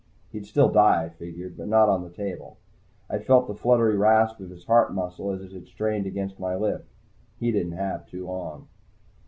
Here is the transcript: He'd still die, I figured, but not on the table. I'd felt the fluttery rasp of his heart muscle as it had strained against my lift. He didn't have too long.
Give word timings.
He'd 0.31 0.47
still 0.47 0.69
die, 0.69 1.03
I 1.03 1.09
figured, 1.09 1.55
but 1.57 1.67
not 1.67 1.87
on 1.87 2.03
the 2.03 2.09
table. 2.09 2.57
I'd 3.07 3.23
felt 3.23 3.45
the 3.47 3.53
fluttery 3.53 3.95
rasp 3.95 4.39
of 4.39 4.49
his 4.49 4.65
heart 4.65 4.91
muscle 4.95 5.29
as 5.29 5.43
it 5.43 5.51
had 5.51 5.67
strained 5.67 6.07
against 6.07 6.39
my 6.39 6.55
lift. 6.55 6.85
He 7.39 7.51
didn't 7.51 7.73
have 7.73 8.07
too 8.07 8.25
long. 8.25 8.67